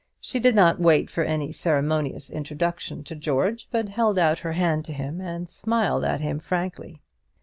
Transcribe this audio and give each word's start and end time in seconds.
She 0.19 0.39
did 0.39 0.55
not 0.55 0.79
wait 0.81 1.11
for 1.11 1.23
any 1.23 1.51
ceremonious 1.51 2.31
introduction 2.31 3.03
to 3.03 3.13
George, 3.13 3.67
but 3.69 3.89
held 3.89 4.17
out 4.17 4.39
her 4.39 4.53
hand 4.53 4.83
to 4.85 4.93
him, 4.93 5.21
and 5.21 5.47
smiled 5.47 6.03
at 6.03 6.21
him 6.21 6.39
frankly. 6.39 7.03